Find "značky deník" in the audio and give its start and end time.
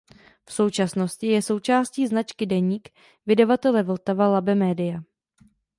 2.07-2.89